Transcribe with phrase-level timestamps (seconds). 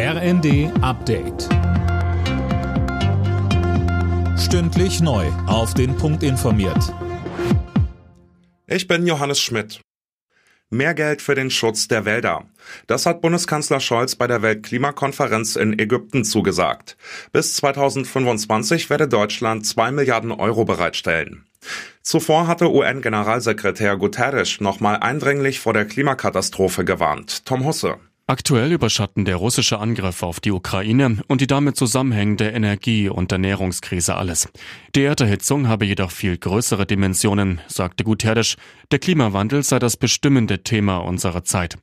[0.00, 1.48] RND Update.
[4.38, 5.26] Stündlich neu.
[5.48, 6.94] Auf den Punkt informiert.
[8.68, 9.80] Ich bin Johannes Schmidt.
[10.70, 12.44] Mehr Geld für den Schutz der Wälder.
[12.86, 16.96] Das hat Bundeskanzler Scholz bei der Weltklimakonferenz in Ägypten zugesagt.
[17.32, 21.44] Bis 2025 werde Deutschland zwei Milliarden Euro bereitstellen.
[22.02, 27.44] Zuvor hatte UN-Generalsekretär Guterres nochmal eindringlich vor der Klimakatastrophe gewarnt.
[27.46, 27.98] Tom Husse.
[28.30, 34.16] Aktuell überschatten der russische Angriff auf die Ukraine und die damit zusammenhängende Energie- und Ernährungskrise
[34.16, 34.50] alles.
[34.94, 38.58] Die Erderhitzung habe jedoch viel größere Dimensionen, sagte Guterres.
[38.90, 41.78] Der Klimawandel sei das bestimmende Thema unserer Zeit.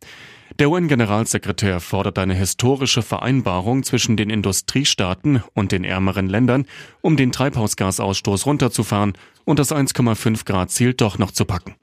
[0.60, 6.68] Der UN-Generalsekretär fordert eine historische Vereinbarung zwischen den Industriestaaten und den ärmeren Ländern,
[7.02, 9.14] um den Treibhausgasausstoß runterzufahren
[9.46, 11.74] und das 1,5 Grad Ziel doch noch zu packen.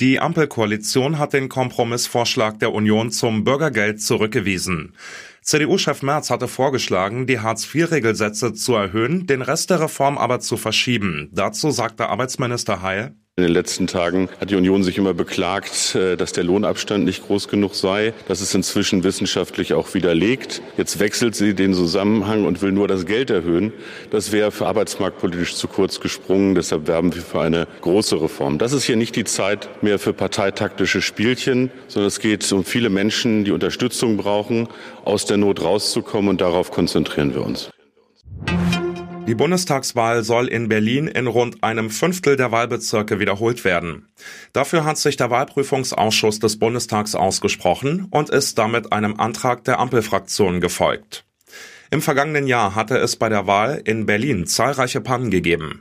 [0.00, 4.94] Die Ampelkoalition hat den Kompromissvorschlag der Union zum Bürgergeld zurückgewiesen.
[5.40, 11.28] CDU-Chef Merz hatte vorgeschlagen, die Hartz-IV-Regelsätze zu erhöhen, den Rest der Reform aber zu verschieben.
[11.32, 16.16] Dazu sagte Arbeitsminister Heil, in den letzten Tagen hat die Union sich immer beklagt, äh,
[16.16, 18.14] dass der Lohnabstand nicht groß genug sei.
[18.28, 20.62] Das ist inzwischen wissenschaftlich auch widerlegt.
[20.76, 23.72] Jetzt wechselt sie den Zusammenhang und will nur das Geld erhöhen.
[24.12, 26.54] Das wäre für arbeitsmarktpolitisch zu kurz gesprungen.
[26.54, 28.58] Deshalb werben wir für eine große Reform.
[28.58, 32.88] Das ist hier nicht die Zeit mehr für parteitaktische Spielchen, sondern es geht um viele
[32.88, 34.68] Menschen, die Unterstützung brauchen,
[35.04, 36.30] aus der Not rauszukommen.
[36.30, 37.68] Und darauf konzentrieren wir uns.
[39.26, 44.06] Die Bundestagswahl soll in Berlin in rund einem Fünftel der Wahlbezirke wiederholt werden.
[44.52, 50.60] Dafür hat sich der Wahlprüfungsausschuss des Bundestags ausgesprochen und ist damit einem Antrag der Ampelfraktionen
[50.60, 51.24] gefolgt.
[51.90, 55.80] Im vergangenen Jahr hatte es bei der Wahl in Berlin zahlreiche Pannen gegeben.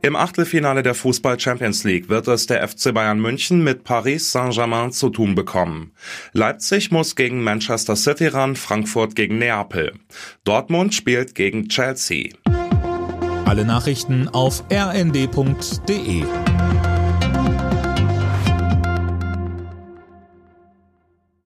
[0.00, 4.92] Im Achtelfinale der Fußball Champions League wird es der FC Bayern München mit Paris Saint-Germain
[4.92, 5.92] zu tun bekommen.
[6.32, 9.94] Leipzig muss gegen Manchester City ran, Frankfurt gegen Neapel.
[10.44, 12.30] Dortmund spielt gegen Chelsea.
[13.44, 16.24] Alle Nachrichten auf rnd.de